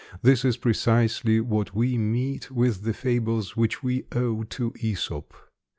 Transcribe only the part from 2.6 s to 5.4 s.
in the fables which we owe to Æsop.